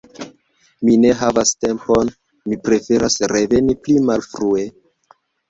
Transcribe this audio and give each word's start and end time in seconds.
Mi 0.87 0.95
ne 1.01 1.11
havas 1.19 1.51
tempon, 1.65 2.09
mi 2.47 2.59
preferas 2.69 3.19
reveni 3.35 3.79
pli 3.85 4.01
malfrue. 4.09 4.67